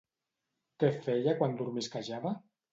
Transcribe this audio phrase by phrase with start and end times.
[0.85, 2.37] Què feia quan dormisquejava?